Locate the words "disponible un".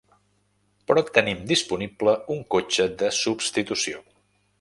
1.51-2.41